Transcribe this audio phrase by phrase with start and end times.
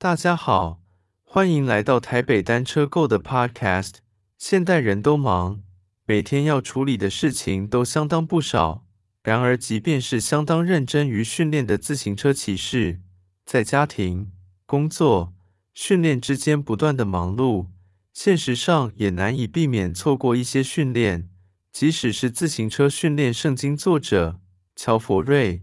[0.00, 0.80] 大家好，
[1.24, 3.94] 欢迎来到台北单车购的 Podcast。
[4.38, 5.60] 现代人都忙，
[6.06, 8.86] 每天要处理的事情都相当不少。
[9.24, 13.00] 然而，即便是相当认真于训练的自行车骑士，
[13.44, 14.30] 在家庭、
[14.66, 15.34] 工作、
[15.74, 17.66] 训练之间不断的忙碌，
[18.12, 21.28] 现实上也难以避免错过一些训练。
[21.72, 24.38] 即使是自行车训练圣经作者
[24.76, 25.62] 乔佛瑞，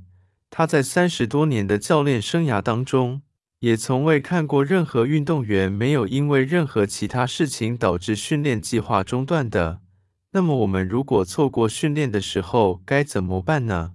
[0.49, 3.21] 他在三十多年的教练生涯当中，
[3.59, 9.81] 也从未看过任何运动员没有因为任何其他事情导致训练计划中断的。
[10.31, 13.93] 那么，我们如果错过训练的时候该怎么办呢？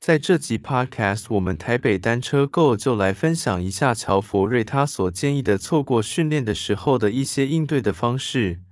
[0.00, 8.62] 在这集 Podcast，我们台北单车购就来分享一下乔佛瑞他所建议的错过训练的时候的一些应对的方式，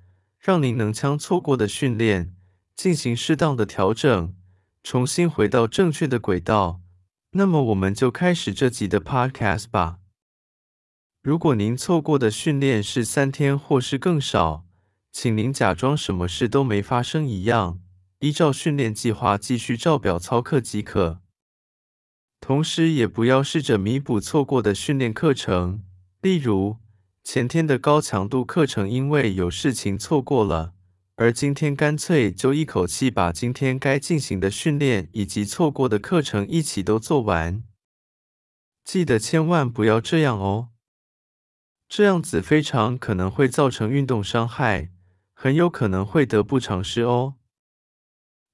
[0.40, 2.32] 让您能将错过的训练
[2.74, 4.34] 进行适当的调整，
[4.82, 6.80] 重新回到正确的轨道。
[7.34, 9.99] 那么，我们就开始这集的 Podcast 吧。
[11.22, 14.64] 如果您错过的训练是三天或是更少，
[15.12, 17.78] 请您假装什么事都没发生一样，
[18.20, 21.20] 依照训练计划继续照表操课即可。
[22.40, 25.82] 同时，也不要试着弥补错过的训练课程，
[26.22, 26.78] 例如
[27.22, 30.72] 前天的高强度课程因为有事情错过了。
[31.16, 37.62] 而今天干脆就一口气把今天该进行的训练以及错过的课程一起都做完。
[38.82, 40.68] 记得千万不要这样哦，
[41.90, 44.90] 这样子非常可能会造成运动伤害，
[45.34, 47.34] 很有可能会得不偿失哦。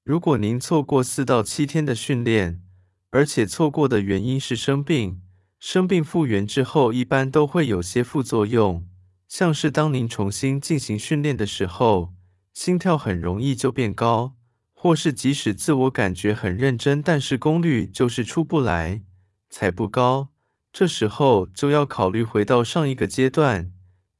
[0.03, 2.63] 如果您错过四到七天的训练，
[3.11, 5.21] 而且错过的原因是生病，
[5.59, 8.87] 生病复原之后一般都会有些副作用，
[9.27, 12.15] 像是当您重新进行训练的时候。
[12.55, 14.35] 心跳很容易就变高，
[14.73, 19.03] 或是即使自我感觉很认真，但是功率就是出不来，
[19.47, 20.29] 踩不高。
[20.71, 23.71] 这时候就要考虑回到上一个阶段。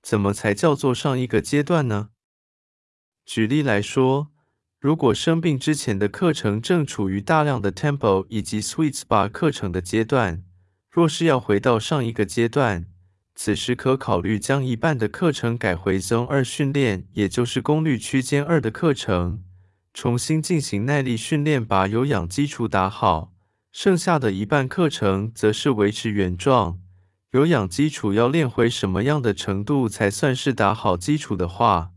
[0.02, 2.10] 怎么才叫做上一个阶段呢？
[3.26, 4.30] 举例来说，
[4.80, 10.46] 如果生病之前的课程正处于大量的 tempo 以及 Sweet Spa 课程的阶段，
[10.90, 12.86] 若是要回到上一个阶段。
[13.36, 19.44] 此时可考虑将一半的课程改回 Zone 二训练，也就是功率区间二的课程，
[19.94, 23.34] 重新进行耐力训练，把有氧基础打好。
[23.72, 26.80] 剩下的一半课程则是维持原状。
[27.32, 31.92] 有氧基础要练回什么样的程度才算是打好基础的话，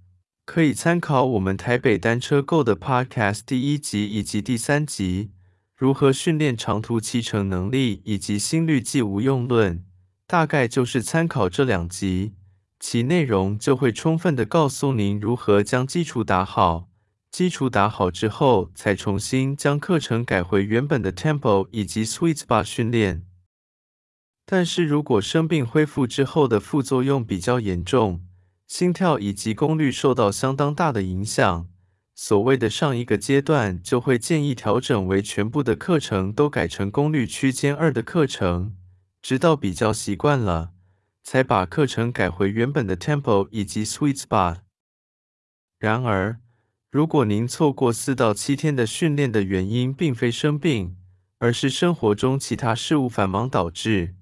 [0.44, 5.30] 可以参考我们台北单车购的 Podcast 第一集以及第三集，
[5.76, 9.84] 如何训练长途骑乘能力以及心率计无用论。
[10.26, 12.34] 大概就是参考这两集，
[12.78, 16.89] 其内容就会充分地告诉您如何将基础打好。
[17.30, 23.24] 基础打好之后，才重新将课程改回原本的 tempo 以及 sweet spot 训练。
[24.44, 28.26] 但是如果生病恢复之后的副作用比较严重，
[28.66, 31.68] 心跳以及功率受到相当大的影响，
[32.16, 38.76] 所谓的上一个阶段就会建议调整为全部的课程都改成功率区间二的课程。
[39.22, 40.72] 直到比较习惯了，
[41.22, 44.62] 才把课程改回原本的 tempo 以及 sweet spot。
[45.78, 46.40] 然而，
[46.90, 50.96] 如果您错过四到七天的训练的原因并非生病，
[51.38, 54.16] 而是生活中其他事务繁忙导致，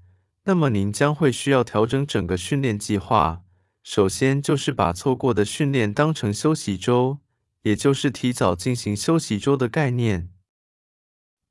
[0.45, 3.43] 那么您将会需要调整整个训练计划。
[3.83, 7.21] 首先就是把错过的训练当成休息周，
[7.63, 10.29] 也就是提早进行休息周的概念。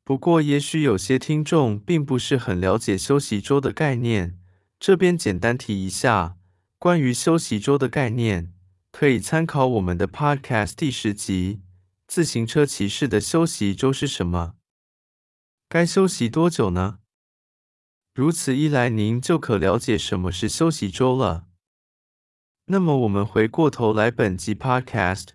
[0.04, 4.38] 不过，也许有些听众并不是很了解休息周的概念，
[4.80, 6.38] 这边简单提一下
[6.78, 8.54] 关于休息周的概念，
[9.00, 11.60] 可以参考我们的 Podcast 第十集
[12.08, 14.56] 《自行车骑士的休息周是什么？
[15.70, 16.98] 该休息多久呢？》
[18.16, 21.46] 如此一来，您就可了解什么是休息周了。
[22.66, 25.28] 那么，我们回过头来本集 Podcast，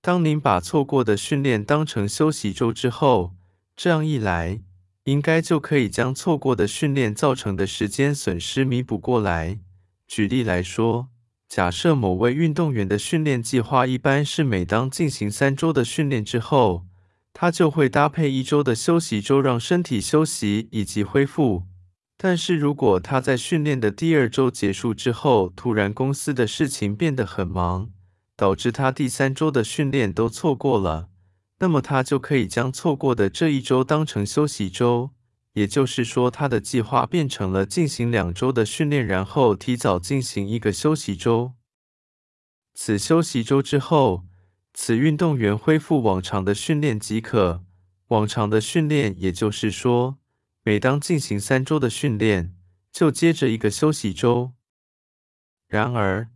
[0.00, 3.34] 当您把错过的训练当成休息周之后，
[3.74, 4.62] 这样一来，
[5.02, 9.58] 应该就可以将错过的训练造成的时间损失弥补过来。
[10.06, 11.08] 举例来说，
[11.50, 16.86] 假设某位运动员的训练计划一般是每当进行三周的训练之后，
[17.32, 21.64] 他就会搭配一周的休息周，让身体休息以及恢复。
[22.16, 27.90] 但是如果他在训练的第二周结束之后，突然公司的事情变得很忙，
[28.36, 31.08] 导致他第三周的训练都错过了。
[31.58, 35.10] 那么他就可以将错过的这一周当成休息周，
[35.54, 41.54] 也就是说，他的计划变成了进行两周的训练，然后提早进行一个休息周。
[42.74, 44.24] 此休息周之后，
[44.72, 47.64] 此运动员恢复往常的训练即可。
[48.08, 50.18] 往常的训练，也就是说，
[50.64, 52.56] 每当进行三周的训练，
[52.92, 54.52] 就接着一个休息周。
[55.68, 56.28] 然而，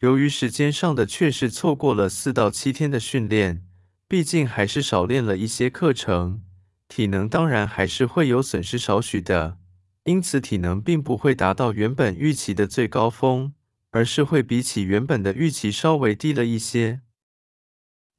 [0.00, 3.64] 由于时间上的确是错过了四到七天的训练，
[4.08, 6.42] 毕竟还是少练了一些课程，
[6.90, 9.58] 体能当然还是会有损失少许的。
[10.04, 13.54] 因此，体能并不会达到原本预期的最高峰，
[13.90, 17.02] 而是会比起原本的预期稍微低了一些。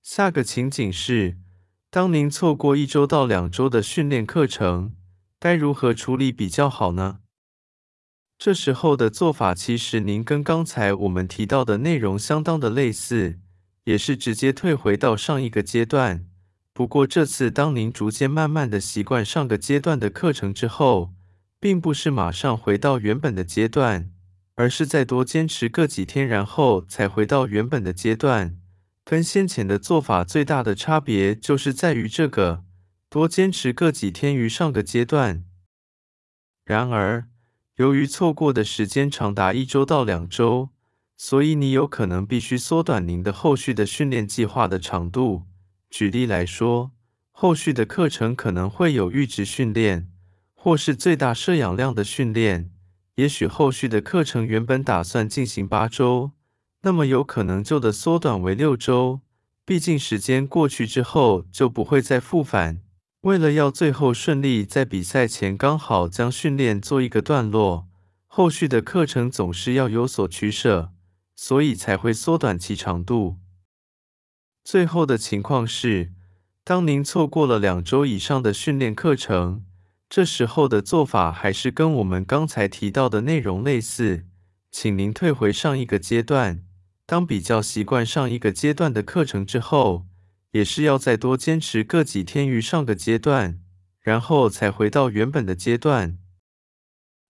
[0.01, 1.38] 下个情景是，
[1.89, 4.95] 当您错过一周到两周的训练课程，
[5.38, 7.19] 该如何处理比较好呢？
[8.38, 13.39] 这时候的做法，其实您跟刚才我们提到的内容相当的类似，
[13.83, 16.31] 也是直接退回到上一个阶段。
[16.81, 21.13] 不过这次，当您逐渐慢慢的习惯上个阶段的课程之后，
[21.60, 24.10] 并不是马上回到原本的阶段，
[24.56, 28.57] 而是再多坚持个几天，然后才回到原本的阶段。
[29.06, 32.63] 跟先前的做法最大的差别，就是在于这个
[33.12, 35.44] 多坚持个几天于上个阶段。
[36.66, 37.28] 然而，
[37.75, 40.69] 由于错过的时间长达一周到两周，
[41.16, 45.44] 所以你有可能必须缩短您的后续的训练计划的长度。
[45.92, 46.92] 举例来说，
[47.32, 50.08] 后续的课程可能会有阈值训练，
[50.54, 52.72] 或是最大摄氧量的训练。
[53.16, 56.32] 也许后续的课程原本打算进行八周，
[56.84, 59.20] 那么有可能就得缩短为六周。
[59.66, 62.82] 毕竟时间过去之后就不会再复返。
[63.22, 67.88] 为了要最后顺利在比赛前刚好将训练做一个段落，
[68.26, 70.94] 后续的课程总是要有所取舍，
[71.36, 73.41] 所以才会缩短其长度。
[74.71, 76.13] 最后的情况是，
[76.63, 79.65] 当您错过了两周以上的训练课程，
[80.07, 84.27] 这时候的做法还是跟我们刚才提到的内容类似，
[84.71, 86.63] 请您退回上一个阶段，
[87.06, 90.06] 当比较习惯上一个阶段的课程之后。
[90.51, 93.59] 也是要再多坚持个几天于上个阶段，
[94.00, 96.18] 然后才回到原本的阶段。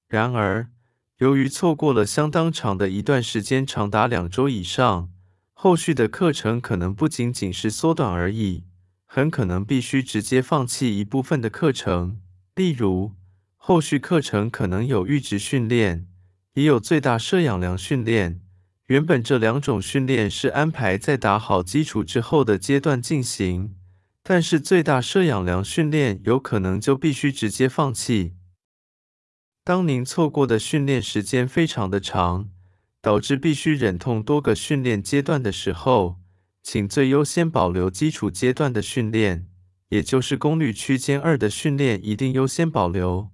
[0.07, 0.69] 然而，
[1.17, 5.09] 由于错过了相当长的一段时间，长达两周以上，
[5.63, 8.63] 后续的课程可能不仅仅是缩短而已，
[9.05, 12.19] 很可能必须直接放弃一部分的课程。
[12.55, 13.11] 例如，
[13.57, 16.07] 后续课程可能有阈值训练，
[16.55, 18.41] 也有最大摄氧量训练。
[18.87, 23.75] 原本这两种训练是安排在打好基础之后的阶段进行，
[24.23, 28.33] 但是最大摄氧量训练有可能就必须直接放弃。
[29.63, 32.49] 当您错过的训练时间非常的长，
[33.01, 36.19] 导致必须忍痛多个训练阶段的时候，
[36.61, 39.47] 请最优先保留基础阶段的训练，
[39.89, 43.31] 也就是功率区间二的训练一定优先保留。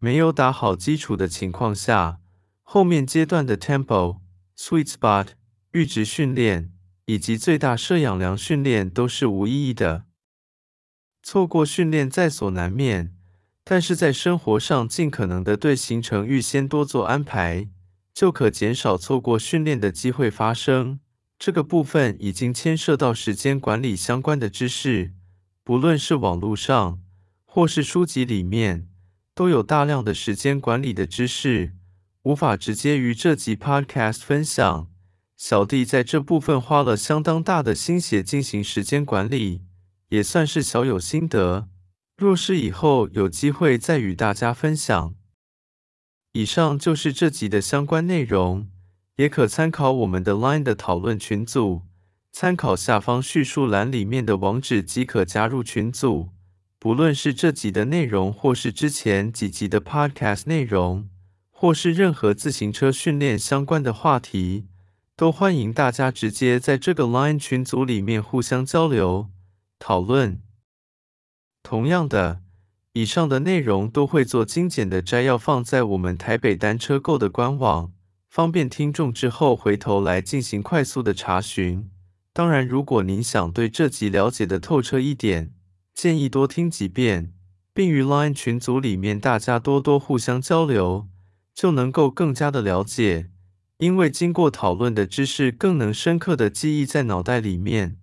[0.00, 2.18] 没有打好基础的情况下，
[2.62, 4.18] 后面阶段的 tempo、
[4.58, 5.28] sweet spot、
[5.72, 6.72] 阈值训练
[7.06, 10.04] 以及最大摄氧量训练都是无意义的。
[11.22, 13.14] 错过训练在所难免，
[13.62, 17.70] 但是在生活上尽可能的对行程预先多做安排，
[18.14, 21.00] 就可减少错过训练的机会发生。
[21.36, 25.12] 这个部分已经牵涉到时间管理相关的知识，
[25.64, 27.00] 不论是网络上
[27.44, 28.88] 或是书籍里面，
[29.34, 31.72] 都有大量的时间管理的知识。
[32.22, 34.88] 无法直接于这集 Podcast 分享，
[35.36, 39.62] 小弟在这部分花了相当大的心血进行时间管理，
[40.08, 41.68] 也算是小有心得。
[42.16, 45.14] 若是以后有机会再与大家分享。
[46.34, 48.68] 以上就是这集的相关内容，
[49.16, 51.82] 也可参考我们的 Line 的讨论群组，
[52.32, 56.30] 参考下方叙述栏里面的网址即可加入群组。
[56.80, 61.08] 不论是这集的内容，或是之前几集的 Podcast 内容。
[61.56, 64.66] 或是任何自行车训练相关的话题，
[65.16, 69.30] 都欢迎大家直接在这个 Line 群组里面互相交流
[69.78, 70.42] 讨论。
[71.62, 72.42] 同样的，
[72.94, 77.92] 以上的内容都会做精简的摘要，放在我们台北单车购的官网，
[78.30, 81.90] 方便听众之后回头来进行快速的查询。
[82.32, 85.52] 当然，如果您想对这集了解的透彻一点，
[85.92, 87.32] 建议多听几遍，
[87.72, 91.08] 并于 Line 群组里面大家多多互相交流。
[91.52, 93.30] 就能够更加的了解，
[93.78, 97.96] 因为经过讨论的知识更能深刻的记忆在脑袋里面。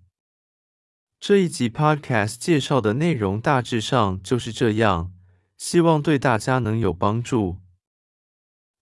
[1.24, 5.12] 这一集 Podcast 介绍的内容大致上就是这样，
[5.56, 7.58] 希望对大家能有帮助。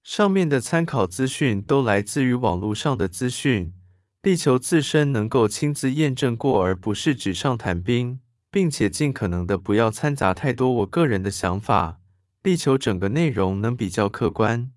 [0.02, 3.74] 上面的参考资讯都来自于网络上的资讯，
[4.22, 8.20] 力求自身能够亲自验证过，而不是纸上谈兵，
[8.50, 12.00] 并且尽可能的不要掺杂太多我个人的想法。
[12.42, 14.72] 力求整个内容能比较客观。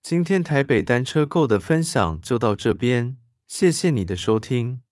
[0.00, 3.16] 今天台北单车购的分享就到这边，
[3.48, 4.83] 谢谢你的收听。